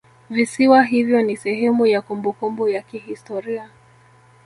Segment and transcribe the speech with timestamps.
[0.29, 3.69] Visiwa hivyo ni sehemu ya kumbukumbu ya kihistoria